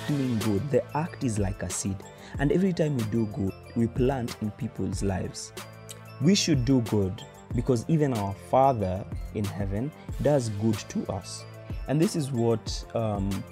[0.00, 1.96] doing good, the act is like a seed.
[2.38, 5.52] And every time we do good, we plant in people's lives.
[6.22, 7.22] We should do good
[7.54, 9.04] because even our Father
[9.34, 9.90] in heaven
[10.22, 11.44] does good to us.
[11.88, 13.42] And this is what um,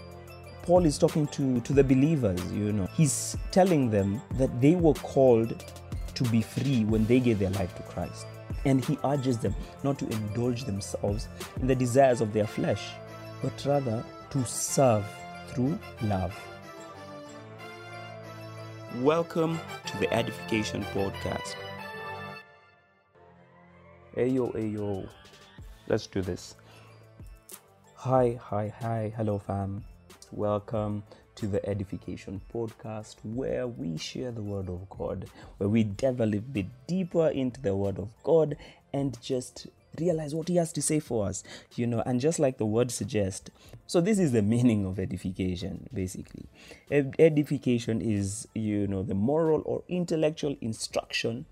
[0.62, 2.86] Paul is talking to, to the believers, you know.
[2.94, 5.64] He's telling them that they were called
[6.14, 8.26] to be free when they gave their life to Christ.
[8.64, 11.28] And he urges them not to indulge themselves
[11.60, 12.90] in the desires of their flesh,
[13.42, 15.04] but rather to serve
[15.48, 16.34] through love.
[19.00, 21.54] Welcome to the Edification Podcast.
[24.14, 25.06] Hey yo, hey yo,
[25.86, 26.54] let's do this.
[27.94, 29.84] Hi, hi, hi, hello, fam.
[30.32, 31.02] Welcome
[31.36, 35.26] to the Edification Podcast, where we share the Word of God,
[35.58, 38.56] where we delve a little bit deeper into the Word of God
[38.92, 39.68] and just
[40.00, 41.42] realize what He has to say for us,
[41.76, 43.50] you know, and just like the word suggests.
[43.86, 46.46] So, this is the meaning of edification, basically.
[46.90, 51.46] Edification is, you know, the moral or intellectual instruction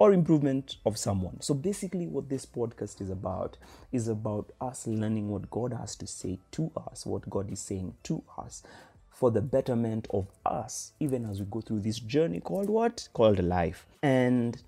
[0.00, 1.40] or improvement of someone.
[1.42, 3.58] So basically what this podcast is about
[3.92, 7.94] is about us learning what God has to say to us, what God is saying
[8.04, 8.62] to us
[9.10, 13.08] for the betterment of us even as we go through this journey called what?
[13.12, 13.86] Called life.
[14.02, 14.62] And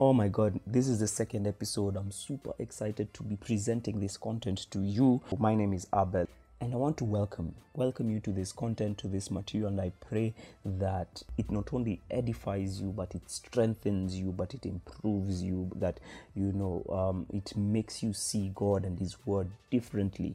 [0.00, 1.94] oh my god, this is the second episode.
[1.94, 5.20] I'm super excited to be presenting this content to you.
[5.38, 6.26] My name is Abel
[6.62, 9.92] and I want to welcome welcome you to this content to this material and I
[10.08, 10.34] pray
[10.64, 16.00] that it not only edifies you but it strengthens you but it improves you that
[16.34, 20.34] you know um, it makes you see God and his word differently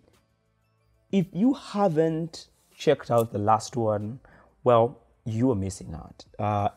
[1.12, 4.20] if you haven't checked out the last one
[4.64, 6.70] well you are missing out uh,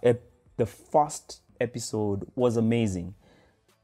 [0.59, 3.14] the first episode was amazing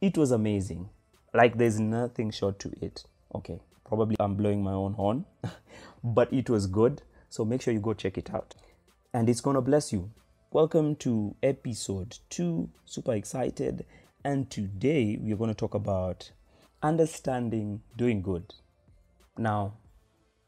[0.00, 0.88] it was amazing
[1.32, 5.26] like there's nothing short to it okay Probably I'm blowing my own horn,
[6.04, 7.02] but it was good.
[7.28, 8.54] So make sure you go check it out.
[9.12, 10.10] And it's to bless you.
[10.50, 12.70] Welcome to episode two.
[12.86, 13.84] Super excited.
[14.24, 16.30] And today we're to talk about
[16.82, 18.54] understanding doing good.
[19.36, 19.74] Now,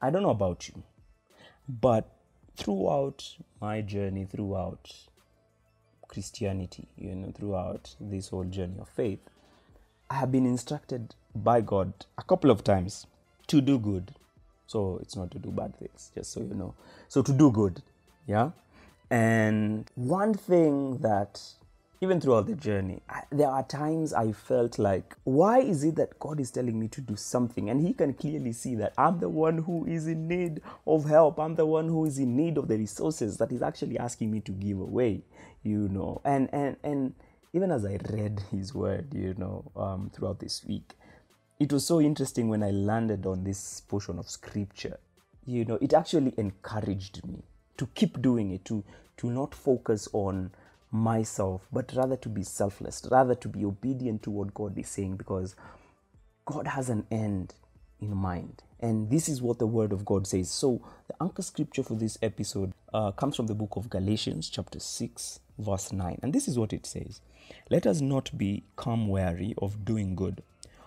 [0.00, 0.82] I don't know about you,
[1.68, 2.10] but
[2.56, 4.90] throughout my journey, throughout
[6.08, 9.20] Christianity, you know, throughout this whole journey of faith,
[10.10, 13.06] I have been instructed by God a couple of times
[13.48, 14.14] to do good.
[14.66, 16.74] So it's not to do bad things, just so you know.
[17.08, 17.82] So to do good,
[18.26, 18.50] yeah?
[19.10, 21.40] And one thing that,
[22.00, 26.18] even throughout the journey, I, there are times I felt like, why is it that
[26.18, 27.70] God is telling me to do something?
[27.70, 31.38] And He can clearly see that I'm the one who is in need of help.
[31.38, 34.40] I'm the one who is in need of the resources that He's actually asking me
[34.40, 35.22] to give away,
[35.62, 36.20] you know.
[36.24, 37.14] And, and, and
[37.54, 40.94] even as I read His word, you know, um, throughout this week,
[41.58, 44.98] it was so interesting when I landed on this portion of scripture.
[45.46, 47.42] You know, it actually encouraged me
[47.78, 48.84] to keep doing it, to,
[49.18, 50.50] to not focus on
[50.90, 55.16] myself, but rather to be selfless, rather to be obedient to what God is saying,
[55.16, 55.54] because
[56.44, 57.54] God has an end
[58.00, 58.62] in mind.
[58.80, 60.50] And this is what the Word of God says.
[60.50, 64.78] So, the anchor scripture for this episode uh, comes from the book of Galatians, chapter
[64.78, 66.18] 6, verse 9.
[66.22, 67.20] And this is what it says
[67.70, 70.42] Let us not become weary of doing good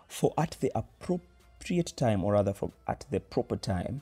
[0.08, 4.02] for at the appropriate time, or rather, from at the proper time,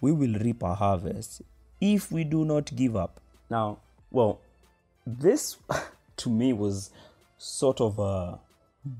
[0.00, 1.42] we will reap our harvest
[1.80, 3.20] if we do not give up.
[3.50, 3.78] Now,
[4.10, 4.40] well,
[5.18, 5.56] this
[6.18, 6.90] to me was
[7.38, 8.38] sort of a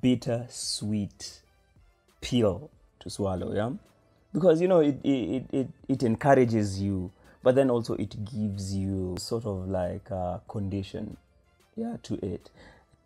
[0.01, 1.41] bitter sweet
[2.21, 2.71] pill
[3.01, 3.71] to swallow, yeah?
[4.33, 7.11] Because you know it it, it, it encourages you,
[7.43, 11.17] but then also it gives you sort of like a condition
[11.77, 12.51] yeah to it.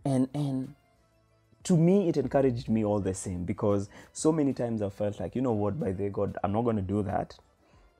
[0.04, 0.74] And and
[1.64, 5.34] to me it encouraged me all the same because so many times i felt like
[5.34, 7.36] you know what by the god i'm not going to do that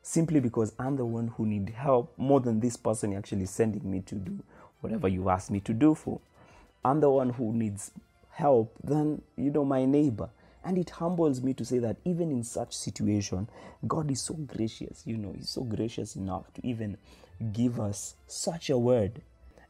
[0.02, 4.00] simply because i'm the one who need help more than this person actually sending me
[4.00, 4.36] to do
[4.82, 6.20] whatever you ask me to do for
[6.84, 7.90] i'm the one who needs
[8.30, 10.28] help than you know my neighbor
[10.64, 13.48] and it humbles me to say that even in such situation
[13.88, 16.96] god is so gracious you know he's so gracious enough to even
[17.52, 19.22] give us such a word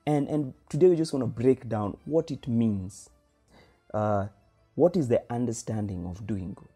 [0.06, 3.08] and and today we just want to break down what it means
[3.94, 4.26] uh,
[4.74, 6.68] what is the understanding of doing good?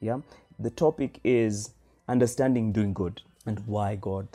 [0.00, 0.20] Yeah,
[0.58, 1.70] the topic is
[2.08, 4.26] understanding doing good and why God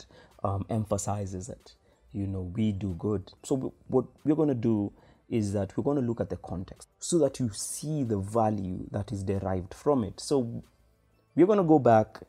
[0.42, 1.74] um, emphasizes it.
[2.12, 3.32] You know, we do good.
[3.44, 4.92] So, what we're going to do
[5.28, 8.86] is that we're going to look at the context so that you see the value
[8.90, 10.20] that is derived from it.
[10.20, 10.62] So,
[11.34, 12.20] we're going to go back,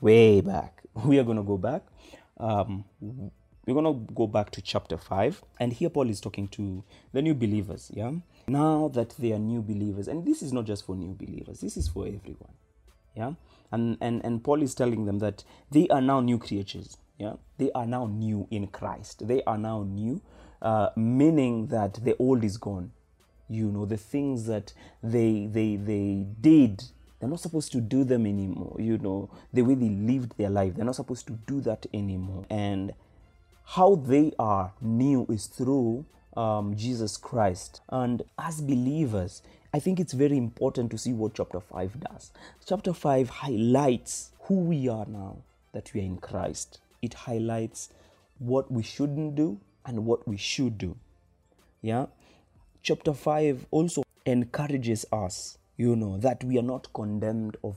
[0.00, 0.82] way back.
[1.04, 1.82] We are going to go back.
[2.38, 5.42] Um, we're going to go back to chapter 5.
[5.60, 7.90] And here Paul is talking to the new believers.
[7.92, 8.12] Yeah
[8.48, 11.76] now that they are new believers and this is not just for new believers this
[11.76, 12.54] is for everyone
[13.16, 13.32] yeah
[13.72, 17.70] and and and paul is telling them that they are now new creatures Yeah, they
[17.72, 19.26] are now new in Christ.
[19.26, 20.20] They are now new,
[20.60, 22.92] uh, meaning that the old is gone.
[23.48, 24.72] You know, the things that
[25.02, 26.84] they they they did,
[27.18, 28.76] they're not supposed to do them anymore.
[28.78, 32.44] You know, the way they lived their life, they're not supposed to do that anymore.
[32.50, 32.92] And
[33.64, 36.04] how they are new is through
[36.36, 37.80] um, Jesus Christ.
[37.88, 39.42] And as believers,
[39.72, 42.30] I think it's very important to see what chapter 5 does.
[42.66, 45.38] Chapter 5 highlights who we are now
[45.72, 47.88] that we are in Christ it highlights
[48.38, 50.96] what we shouldn't do and what we should do.
[51.80, 52.06] Yeah.
[52.82, 57.76] Chapter 5 also encourages us, you know, that we are not condemned of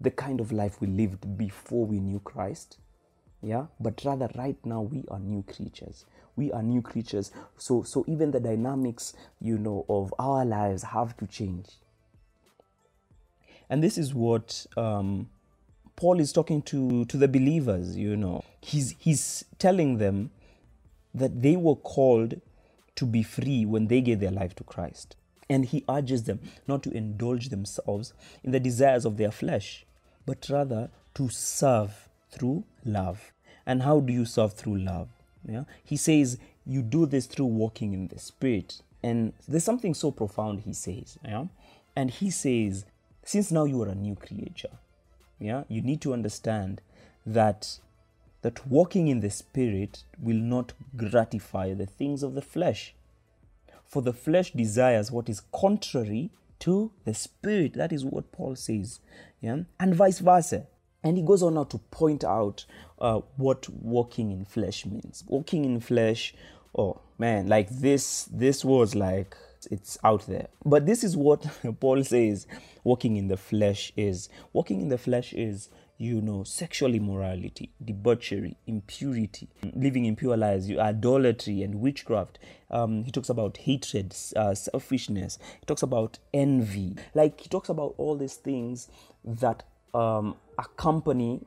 [0.00, 2.78] the kind of life we lived before we knew Christ.
[3.40, 6.04] Yeah, but rather right now we are new creatures.
[6.34, 7.30] We are new creatures.
[7.56, 11.66] So so even the dynamics, you know, of our lives have to change.
[13.70, 15.28] And this is what um,
[15.98, 18.44] Paul is talking to, to the believers, you know.
[18.60, 20.30] He's, he's telling them
[21.12, 22.40] that they were called
[22.94, 25.16] to be free when they gave their life to Christ.
[25.50, 28.12] And he urges them not to indulge themselves
[28.44, 29.84] in the desires of their flesh,
[30.24, 33.32] but rather to serve through love.
[33.66, 35.08] And how do you serve through love?
[35.48, 35.64] Yeah?
[35.82, 38.82] He says you do this through walking in the Spirit.
[39.02, 41.18] And there's something so profound he says.
[41.24, 41.46] Yeah?
[41.96, 42.84] And he says,
[43.24, 44.70] since now you are a new creature,
[45.38, 45.64] yeah?
[45.68, 46.80] You need to understand
[47.26, 47.78] that
[48.42, 52.94] that walking in the spirit will not gratify the things of the flesh.
[53.84, 56.30] For the flesh desires what is contrary
[56.60, 57.74] to the spirit.
[57.74, 59.00] That is what paul says.
[59.40, 59.62] Yeah?
[59.80, 60.66] And vice versa.
[61.02, 62.64] And he goes on now to point out
[63.00, 65.24] uh, what walking in flesh means.
[65.26, 66.34] Walking in flesh
[66.76, 70.48] oh man like this this was like it's out there.
[70.64, 71.46] But this is what
[71.80, 72.46] Paul says
[72.84, 74.28] walking in the flesh is.
[74.52, 75.68] Walking in the flesh is,
[75.98, 82.38] you know, sexual immorality, debauchery, impurity, living impure lives, idolatry, and witchcraft.
[82.70, 85.38] Um, he talks about hatred, uh, selfishness.
[85.60, 86.96] He talks about envy.
[87.14, 88.88] Like, he talks about all these things
[89.24, 91.40] that um, accompany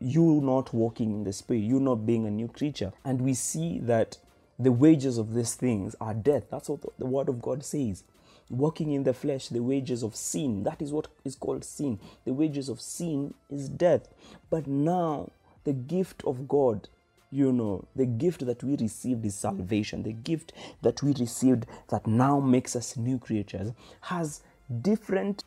[0.00, 2.92] you not walking in the spirit, you not being a new creature.
[3.04, 4.18] And we see that
[4.62, 6.44] the wages of these things are death.
[6.50, 8.04] That's what the word of God says.
[8.50, 11.98] Walking in the flesh, the wages of sin, that is what is called sin.
[12.24, 14.08] The wages of sin is death.
[14.50, 15.30] But now,
[15.64, 16.88] the gift of God,
[17.30, 20.02] you know, the gift that we received is salvation.
[20.02, 23.72] The gift that we received that now makes us new creatures
[24.02, 24.42] has
[24.82, 25.44] different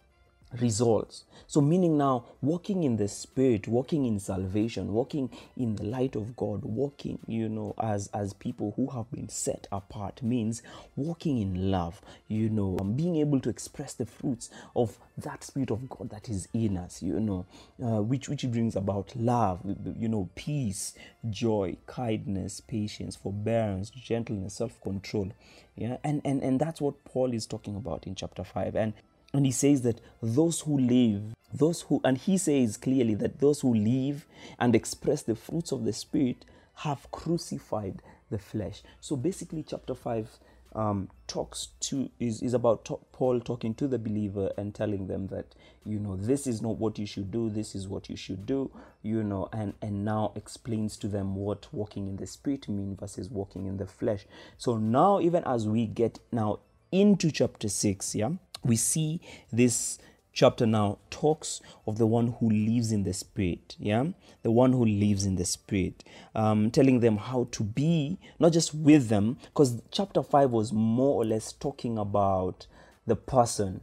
[0.62, 1.26] results.
[1.48, 6.36] So, meaning now walking in the spirit, walking in salvation, walking in the light of
[6.36, 10.62] God, walking, you know, as as people who have been set apart means
[10.96, 15.72] walking in love, you know, um, being able to express the fruits of that spirit
[15.72, 17.46] of God that is in us, you know,
[17.84, 19.62] uh, which which brings about love,
[19.98, 20.94] you know, peace,
[21.30, 25.32] joy, kindness, patience, forbearance, gentleness, self-control.
[25.76, 28.76] Yeah, and and and that's what Paul is talking about in chapter 5.
[28.76, 28.94] And
[29.36, 33.62] and he says that those who live, those who, and he says clearly that those
[33.62, 34.26] who live
[34.60, 36.46] and express the fruits of the Spirit
[36.76, 38.82] have crucified the flesh.
[39.02, 40.30] So basically, chapter 5
[40.74, 45.56] um, talks to is, is about Paul talking to the believer and telling them that
[45.86, 48.70] you know this is not what you should do this is what you should do
[49.02, 53.30] you know and and now explains to them what walking in the spirit mean versus
[53.30, 54.26] walking in the flesh
[54.58, 56.60] so now even as we get now
[56.92, 58.32] into chapter 6 yeah
[58.66, 60.00] we see this
[60.34, 64.04] chapter now talks of the one who lives in the spirit yeah
[64.44, 66.04] the one who lives in the spirit
[66.36, 71.16] um, telling them how to be not just with them because chapter 5 was more
[71.16, 72.68] or less talking about
[73.08, 73.82] the person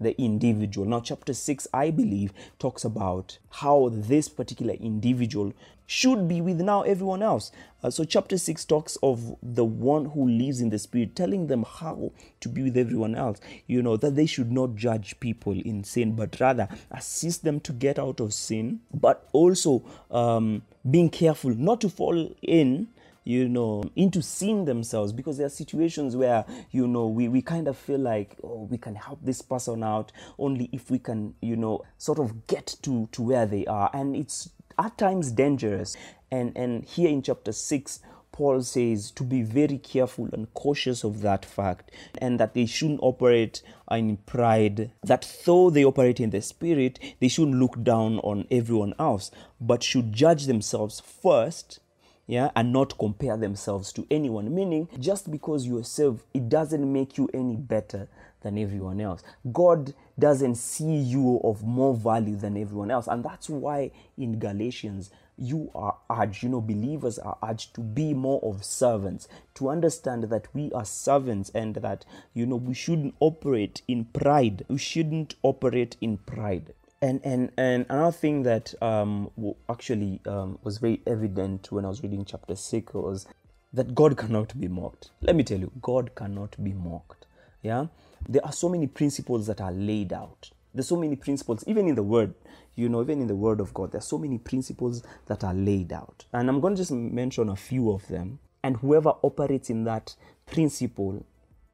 [0.00, 0.86] the individual.
[0.86, 5.52] Now, chapter 6, I believe, talks about how this particular individual
[5.86, 7.52] should be with now everyone else.
[7.82, 11.64] Uh, so, chapter 6 talks of the one who lives in the Spirit, telling them
[11.64, 13.40] how to be with everyone else.
[13.66, 17.72] You know, that they should not judge people in sin, but rather assist them to
[17.72, 22.88] get out of sin, but also um, being careful not to fall in
[23.24, 27.66] you know, into seeing themselves because there are situations where, you know, we, we kind
[27.66, 31.56] of feel like, oh, we can help this person out only if we can, you
[31.56, 33.90] know, sort of get to, to where they are.
[33.94, 35.96] And it's at times dangerous.
[36.30, 38.00] And, and here in chapter 6,
[38.32, 42.98] Paul says to be very careful and cautious of that fact, and that they shouldn't
[43.00, 43.62] operate
[43.92, 48.92] in pride, that though they operate in the spirit, they shouldn't look down on everyone
[48.98, 51.78] else, but should judge themselves first
[52.26, 57.18] yeah and not compare themselves to anyone meaning just because you're saved it doesn't make
[57.18, 58.08] you any better
[58.44, 59.24] than everyone else.
[59.52, 63.08] God doesn't see you of more value than everyone else.
[63.08, 68.14] And that's why in Galatians, you are urged, you know, believers are urged to be
[68.14, 72.04] more of servants, to understand that we are servants and that,
[72.34, 74.64] you know, we shouldn't operate in pride.
[74.68, 76.74] We shouldn't operate in pride.
[77.04, 79.30] And, and, and another thing that um,
[79.68, 83.26] actually um, was very evident when I was reading chapter 6 was
[83.74, 85.10] that God cannot be mocked.
[85.20, 87.26] Let me tell you, God cannot be mocked.
[87.62, 87.88] Yeah?
[88.26, 90.50] There are so many principles that are laid out.
[90.72, 92.32] There's so many principles, even in the Word,
[92.74, 95.92] you know, even in the Word of God, there's so many principles that are laid
[95.92, 96.24] out.
[96.32, 98.38] And I'm going to just mention a few of them.
[98.62, 100.14] And whoever operates in that
[100.46, 101.26] principle,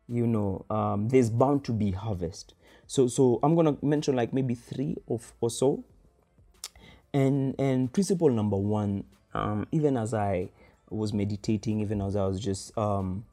[0.09, 2.55] you know, um, there's bound to be harvest.
[2.91, 5.85] So, so I'm to mention like maybe three of or so.
[7.15, 10.49] And and principle number one, um, even as I
[10.89, 13.25] was meditating, even as I was just um,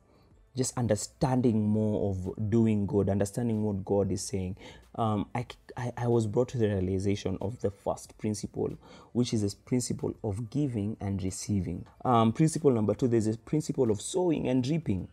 [0.56, 4.58] just understanding more of doing good, understanding what God is saying,
[4.94, 8.78] um, I, I, I, was brought to the realization of the first principle,
[9.14, 11.84] which is this principle of giving and receiving.
[12.06, 15.08] Um, principle number two, there's a principle of sowing and reaping.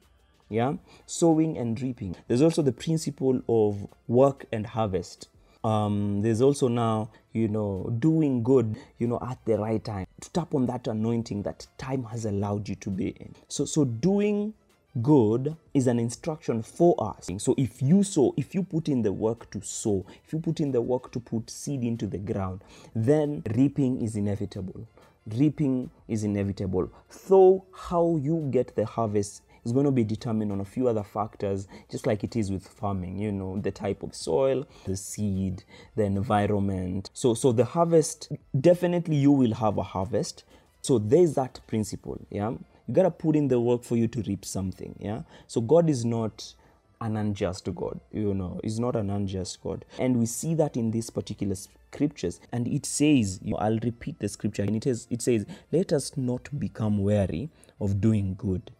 [0.48, 0.74] Yeah,
[1.06, 2.16] sowing and reaping.
[2.28, 5.28] There's also the principle of work and harvest.
[5.64, 10.30] Um, there's also now, you know, doing good, you know, at the right time to
[10.30, 13.34] tap on that anointing that time has allowed you to be in.
[13.48, 14.52] So, so doing
[15.00, 17.30] good is an instruction for us.
[17.38, 20.60] So if you sow, if you put in the work to sow, if you put
[20.60, 22.62] in the work to put seed into the ground,
[22.94, 24.86] then reaping is inevitable.
[25.26, 26.90] Reaping is inevitable.
[27.26, 31.02] Though how you get the harvest is going to be determined on a few other
[31.02, 35.64] factors, just like it is with farming, you know, the type of soil, the seed,
[35.96, 37.10] the environment.
[37.14, 40.44] So so the harvest definitely you will have a harvest.
[40.82, 42.50] So there's that principle, yeah?
[42.86, 45.22] You gotta put in the work for you to reap something yeah?
[45.46, 46.54] So god is not
[47.00, 48.60] an unjust god you know?
[48.62, 49.84] Is not an unjust god.
[49.98, 52.40] And we see that in this particular scriptures.
[52.52, 54.62] And it says you know, i'll repeat the scripture.
[54.62, 57.48] And it is it says let us not become weary
[57.80, 58.70] of doing good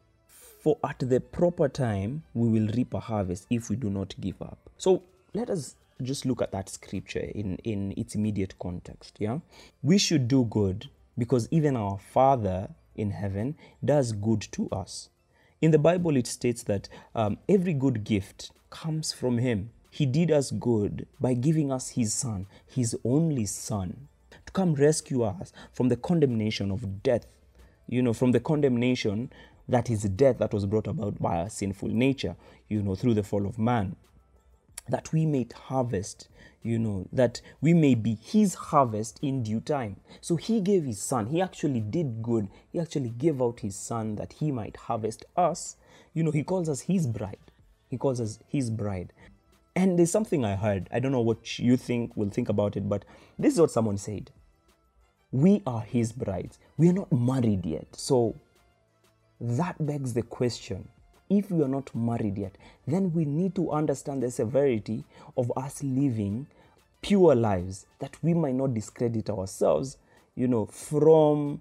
[0.64, 4.40] for at the proper time we will reap a harvest if we do not give
[4.42, 5.02] up so
[5.34, 9.38] let us just look at that scripture in in its immediate context yeah
[9.82, 15.08] we should do good because even our father in heaven does good to us.
[15.60, 19.70] In the Bible, it states that um, every good gift comes from Him.
[19.90, 25.22] He did us good by giving us His Son, His only Son, to come rescue
[25.22, 27.26] us from the condemnation of death.
[27.86, 29.30] You know, from the condemnation
[29.68, 32.36] that is death that was brought about by our sinful nature,
[32.68, 33.96] you know, through the fall of man
[34.88, 36.28] that we may harvest,
[36.62, 39.96] you know, that we may be his harvest in due time.
[40.20, 41.26] So he gave his son.
[41.26, 42.48] He actually did good.
[42.70, 45.76] He actually gave out his son that he might harvest us.
[46.12, 47.38] You know, he calls us his bride.
[47.88, 49.12] He calls us his bride.
[49.76, 50.88] And there's something I heard.
[50.92, 53.04] I don't know what you think will think about it, but
[53.38, 54.30] this is what someone said.
[55.32, 56.58] We are his brides.
[56.76, 57.86] We are not married yet.
[57.96, 58.36] So
[59.40, 60.88] that begs the question
[61.30, 65.04] if we are not married yet, then we need to understand the severity
[65.36, 66.46] of us living
[67.02, 69.98] pure lives that we might not discredit ourselves,
[70.34, 71.60] you know, from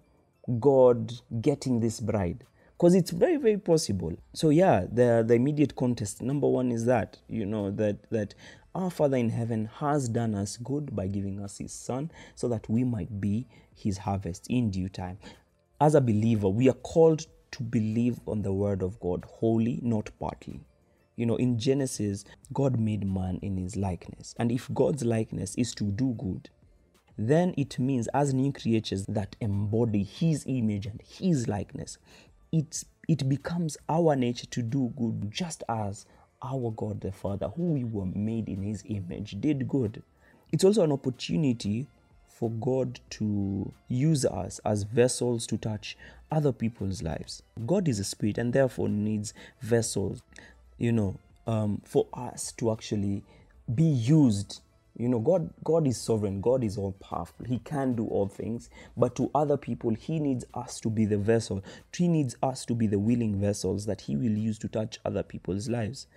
[0.59, 2.43] God getting this bride.
[2.73, 4.13] Because it's very, very possible.
[4.33, 8.35] So yeah, the the immediate context, number one is that, you know, that that
[8.75, 12.67] our Father in heaven has done us good by giving us his son so that
[12.69, 15.17] we might be his harvest in due time.
[15.79, 20.09] As a believer, we are called to believe on the word of God wholly, not
[20.19, 20.59] partly.
[21.15, 24.33] You know, in Genesis, God made man in his likeness.
[24.39, 26.49] And if God's likeness is to do good,
[27.17, 31.99] then it means as new creatures that embody his image and his likeness,
[32.51, 36.07] it's, it becomes our nature to do good just as
[36.43, 40.01] our God the Father, who we were made in his image, did good.
[40.51, 41.87] It's also an opportunity
[42.43, 45.95] for God to use us as vessels to touch
[46.29, 47.41] other people's lives.
[47.65, 50.21] God is a spirit and therefore needs vessels,
[50.77, 53.23] you know, um, for us to actually
[53.73, 54.59] be used.
[54.97, 56.41] You know, God, God is sovereign.
[56.41, 57.45] God is all powerful.
[57.45, 58.69] He can do all things.
[58.97, 61.63] But to other people, He needs us to be the vessel.
[61.95, 65.23] He needs us to be the willing vessels that He will use to touch other
[65.23, 66.07] people's lives.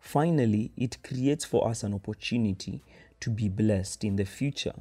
[0.00, 2.80] Finally, it creates for us an opportunity
[3.20, 4.74] to be blessed in the future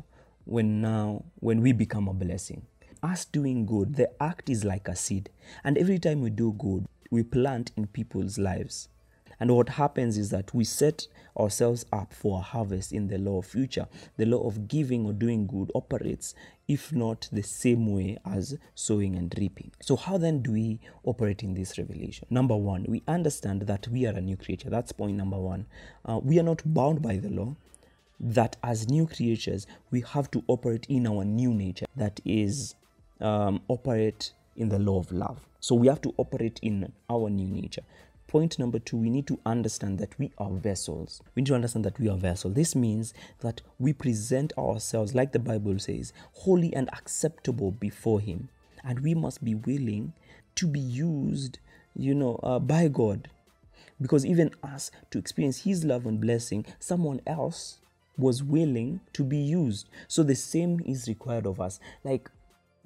[0.50, 2.64] when now when we become a blessing
[3.04, 5.30] us doing good the act is like a seed
[5.64, 8.90] and every time we do good we plant in people's lives
[9.40, 11.08] and what happens is that we set
[11.40, 13.88] ourselves up for a harvest in the law of future
[14.18, 16.34] the law of giving or doing good operates
[16.68, 19.72] if not the same way as sowing and reaping.
[19.82, 22.28] So, how then do we operate in this revelation?
[22.30, 24.70] Number one, we understand that we are a new creature.
[24.70, 25.66] That's point number one.
[26.06, 27.56] Uh, we are not bound by the law.
[28.20, 32.76] That as new creatures, we have to operate in our new nature, that is,
[33.22, 35.48] um, operate in the law of love.
[35.62, 37.84] So, we have to operate in our new nature.
[38.30, 41.20] Point number two, we need to understand that we are vessels.
[41.34, 42.54] We need to understand that we are vessels.
[42.54, 48.50] This means that we present ourselves, like the Bible says, holy and acceptable before Him.
[48.84, 50.14] And we must be willing
[50.56, 51.58] to be used,
[51.96, 53.32] you know, uh, by God.
[54.00, 57.79] Because even us to experience His love and blessing, someone else
[58.20, 59.90] was willing to be used.
[60.08, 61.80] So the same is required of us.
[62.04, 62.30] Like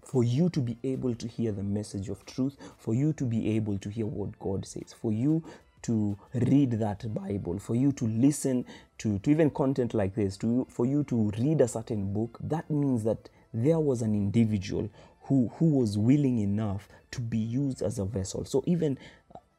[0.03, 3.55] for you to be able to hear the message of truth, for you to be
[3.55, 5.43] able to hear what God says, for you
[5.83, 8.65] to read that Bible, for you to listen
[8.99, 12.69] to, to even content like this, to, for you to read a certain book, that
[12.69, 14.89] means that there was an individual
[15.23, 18.45] who, who was willing enough to be used as a vessel.
[18.45, 18.97] So even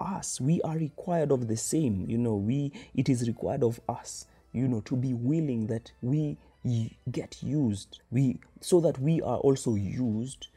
[0.00, 2.06] us, we are required of the same.
[2.08, 6.38] You know, we it is required of us, you know, to be willing that we
[7.10, 8.00] get used.
[8.10, 10.48] We so that we are also used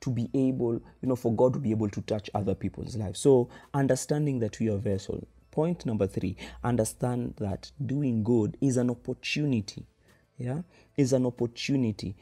[0.00, 3.20] to be able you know for god to be able to touch other people's lives.
[3.20, 5.28] So understanding that we are vessel.
[5.52, 9.86] Point number three understand that doing good is an opportunity.
[10.38, 10.62] Yeah?
[10.96, 12.16] Is an opportunity.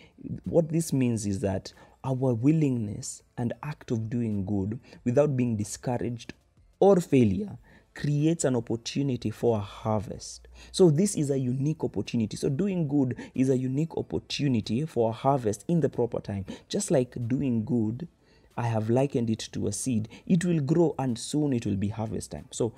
[0.45, 1.73] What this means is that
[2.05, 6.35] our willingness and act of doing good without being discouraged
[6.79, 7.57] or failure
[7.95, 10.49] creates an opportunity for a harvest.
[10.73, 12.37] So, this is a unique opportunity.
[12.37, 16.45] So, doing good is a unique opportunity for a harvest in the proper time.
[16.69, 18.09] Just like doing good,
[18.57, 21.89] I have likened it to a seed, it will grow and soon it will be
[21.89, 22.47] harvest time.
[22.51, 22.73] So,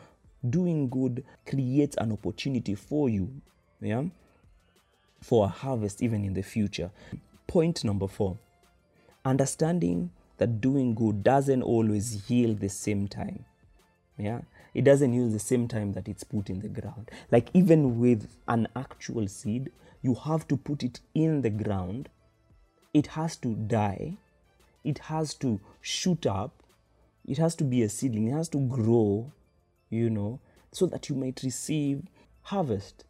[0.48, 3.30] doing good creates an opportunity for you,
[3.80, 4.04] yeah,
[5.20, 6.90] for a harvest even in the future.
[7.46, 8.38] Point number four
[9.24, 13.44] understanding that doing good doesn't always yield the same time.
[14.16, 14.42] Yeah,
[14.76, 17.10] it doesn't use the same time that it's put in the ground.
[17.32, 19.70] Like even with an actual seed,
[20.02, 22.10] you have to put it in the ground.
[22.92, 24.18] It has to die.
[24.84, 26.62] It has to shoot up.
[27.26, 28.28] It has to be a seedling.
[28.28, 29.32] It has to grow,
[29.88, 30.40] you know,
[30.72, 32.02] so that you might receive
[32.42, 33.06] harvest.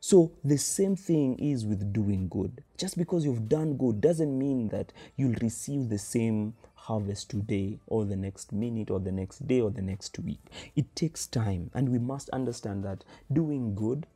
[0.00, 2.64] So the same thing is with doing good.
[2.78, 6.54] Just because you've done good doesn't mean that you'll receive the same
[6.90, 10.40] harvest today or the next minute or the next day or the next week.
[10.74, 14.08] It takes time, and we must understand that doing good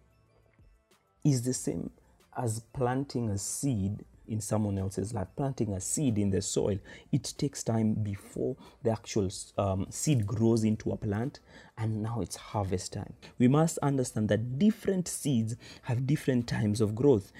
[1.22, 1.90] is the same
[2.36, 6.80] as planting a seed in someone else's life, planting a seed in the soil.
[7.12, 11.38] It takes time before the actual um, seed grows into a plant,
[11.78, 13.12] and now it's harvest time.
[13.38, 17.30] We must understand that different seeds have different times of growth,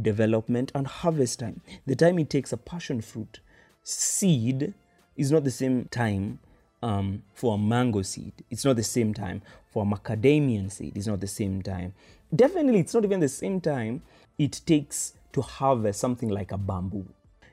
[0.00, 1.60] development, and harvest time.
[1.86, 3.40] The time it takes a passion fruit
[3.88, 4.74] seed
[5.16, 6.38] is not the same time
[6.82, 8.32] um, for a mango seed.
[8.50, 10.96] It's not the same time for a macadamian seed.
[10.96, 11.94] It's not the same time.
[12.34, 14.02] Definitely, it's not even the same time
[14.38, 17.06] it takes to harvest something like a bamboo.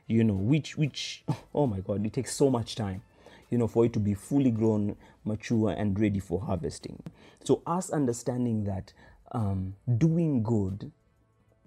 [0.08, 1.24] You know, which which
[1.56, 3.02] oh my god, it takes so much time.
[3.50, 7.02] You know, for it to be fully grown, mature, and ready for harvesting.
[7.44, 8.92] So, us understanding that
[9.32, 10.92] um, doing good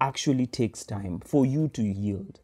[0.00, 2.40] actually takes time for you to yield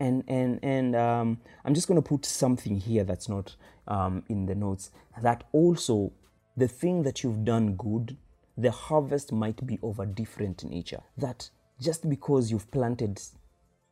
[0.00, 3.56] and and and um, I'm just going to put something here that's not
[3.86, 4.90] um, in the notes.
[5.22, 6.12] That also
[6.56, 8.16] the thing that you've done good,
[8.56, 11.02] the harvest might be of a different nature.
[11.16, 13.20] That just because you've planted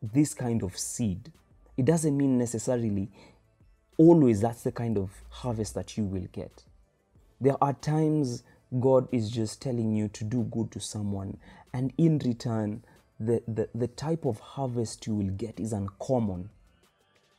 [0.03, 1.33] this kind of seed,
[1.77, 3.11] it doesn't mean necessarily
[3.99, 6.65] always that's the kind of harvest that you will get.
[7.41, 8.43] There are times
[8.81, 11.39] God is just telling you to do good to someone,
[11.73, 12.85] and in return,
[13.19, 16.51] the, the, the type of harvest you will get is uncommon.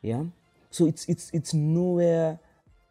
[0.01, 0.23] Yeah?
[0.69, 2.39] So it's it's it's nowhere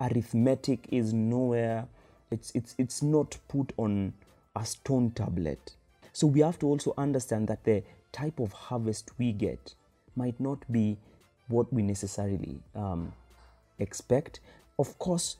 [0.00, 1.86] arithmetic is nowhere
[2.30, 4.12] it's it's it's not put on
[4.54, 5.74] a stone tablet.
[6.12, 9.74] So we have to also understand that the type of harvest we get
[10.14, 10.96] might not be
[11.48, 13.12] what we necessarily um,
[13.78, 14.40] expect.
[14.78, 15.36] Of course,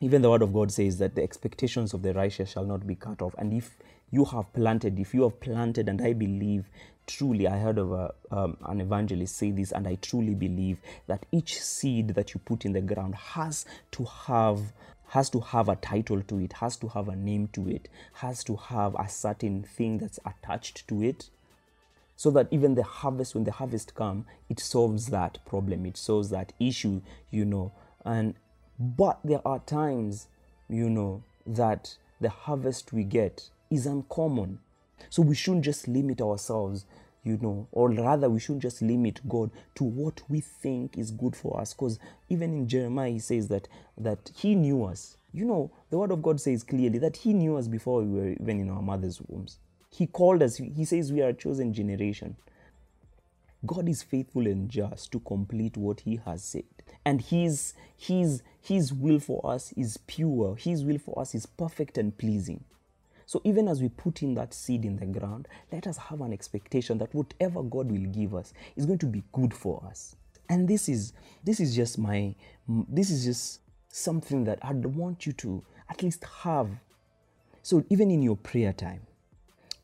[0.00, 2.94] even the word of God says that the expectations of the righteous shall not be
[2.94, 3.34] cut off.
[3.38, 3.76] And if
[4.14, 6.68] you have planted, if you have planted, and I believe
[7.06, 11.26] truly, I heard of a, um, an evangelist say this, and I truly believe that
[11.32, 14.72] each seed that you put in the ground has to have
[15.08, 18.42] has to have a title to it, has to have a name to it, has
[18.44, 21.28] to have a certain thing that's attached to it,
[22.16, 26.30] so that even the harvest, when the harvest come, it solves that problem, it solves
[26.30, 27.00] that issue,
[27.30, 27.72] you know.
[28.04, 28.34] And
[28.78, 30.28] but there are times,
[30.68, 34.58] you know, that the harvest we get is uncommon.
[35.10, 36.86] So we shouldn't just limit ourselves,
[37.24, 41.34] you know, or rather, we shouldn't just limit God to what we think is good
[41.36, 41.72] for us.
[41.72, 45.16] Because even in Jeremiah, he says that that He knew us.
[45.32, 48.30] You know, the Word of God says clearly that He knew us before we were
[48.40, 49.58] even in our mother's wombs.
[49.90, 50.56] He called us.
[50.56, 52.36] He says we are a chosen generation.
[53.66, 56.64] God is faithful and just to complete what He has said.
[57.04, 60.56] And His, His, His will for us is pure.
[60.56, 62.64] His will for us is perfect and pleasing.
[63.26, 66.32] So even as we put in that seed in the ground, let us have an
[66.32, 70.16] expectation that whatever God will give us is going to be good for us.
[70.48, 72.34] And this is this is just my
[72.68, 76.68] this is just something that I'd want you to at least have.
[77.62, 79.02] So even in your prayer time,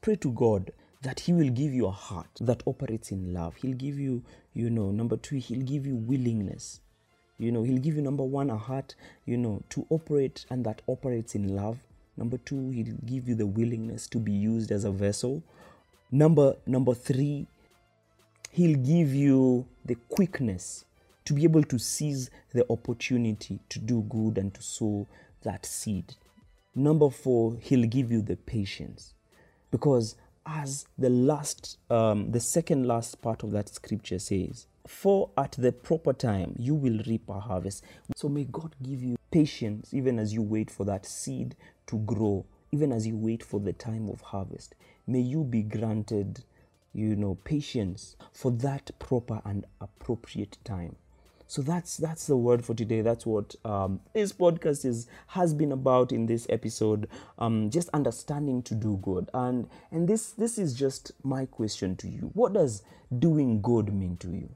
[0.02, 0.72] pray to God
[1.02, 3.56] that he will give you a heart that operates in love.
[3.56, 4.22] He'll give you,
[4.52, 6.80] you know, number 2, he'll give you willingness.
[7.38, 10.82] You know, he'll give you number 1 a heart, you know, to operate and that
[10.86, 11.78] operates in love.
[12.20, 15.42] Number 2, he'll give you the willingness to be used as a vessel.
[16.12, 17.46] Number number 3,
[18.50, 20.84] he'll give you the quickness
[21.24, 25.06] to be able to seize the opportunity to do good and to sow
[25.44, 26.14] that seed.
[26.74, 29.14] Number 4, he'll give you the patience
[29.70, 35.52] because as the last, um, the second last part of that scripture says, For at
[35.52, 37.82] the proper time you will reap a harvest.
[38.14, 41.54] So may God give you patience even as you wait for that seed
[41.90, 44.74] to grow, even as you wait for the time of harvest.
[45.06, 46.44] May you be granted,
[46.92, 50.96] you know, patience for that proper and appropriate time.
[51.48, 53.00] So that's that's the word for today.
[53.00, 57.08] That's what um, this podcast is has been about in this episode.
[57.40, 62.08] Um, just understanding to do good, and and this this is just my question to
[62.08, 62.30] you.
[62.34, 62.84] What does
[63.18, 64.48] doing good mean to you?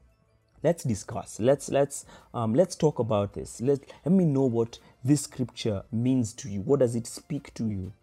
[0.63, 1.37] Let's discuss.
[1.41, 3.59] Let's let's um, let's talk about this.
[3.59, 6.59] Let let me know what this scripture means to you.
[6.59, 7.93] What does it speak to you?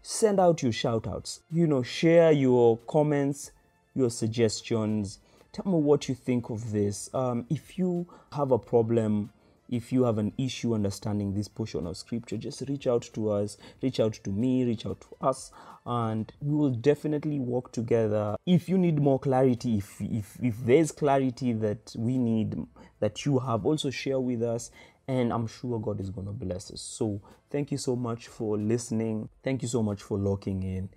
[0.00, 1.40] Send out your shout outs.
[1.50, 3.50] You know, share your comments,
[3.94, 5.18] your suggestions
[5.52, 7.10] Tell me what you think of this.
[7.12, 9.30] Um, if you have a problem,
[9.68, 13.58] if you have an issue understanding this portion of scripture, just reach out to us,
[13.82, 15.52] reach out to me, reach out to us,
[15.84, 18.34] and we will definitely work together.
[18.46, 22.56] If you need more clarity, if if, if there's clarity that we need,
[23.00, 24.70] that you have, also share with us.
[25.12, 26.80] And I'm sure God is going to bless us.
[26.80, 27.20] So,
[27.50, 29.28] thank you so much for listening.
[29.42, 30.88] Thank you so much for locking in.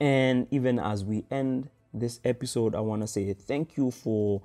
[0.00, 4.42] And even as we end this episode, I want to say thank you for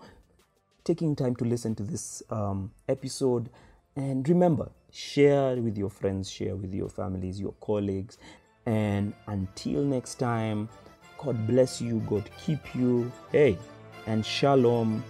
[0.83, 3.49] taking time to listen to this um, episode.
[3.95, 8.19] And remember, share with your friends, share with your families, your colleagues.
[8.67, 10.69] And until next time,
[11.17, 13.11] God bless you, God keep you.
[13.31, 13.57] Hey,
[14.05, 15.03] and shalom.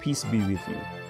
[0.00, 1.03] Peace be with you.